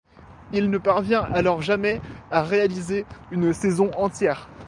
[0.51, 2.01] Il ne parvient alors jamais
[2.31, 4.49] à réaliser une saison entière.